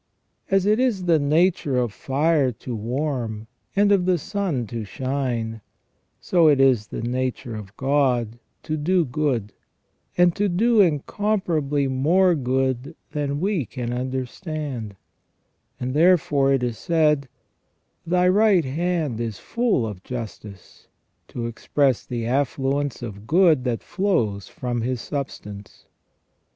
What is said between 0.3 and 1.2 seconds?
As it is the